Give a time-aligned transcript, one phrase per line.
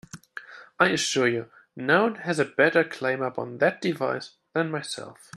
[0.79, 5.29] I assure you, none has a better claim upon that device than myself.